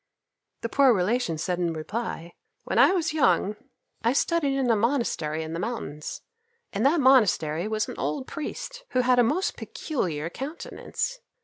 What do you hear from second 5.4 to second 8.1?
in the mountains. In that monastery was an